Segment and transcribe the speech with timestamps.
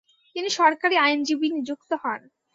[0.35, 2.21] তিনি সরকারি আইনজীবী নিযুক্ত হন।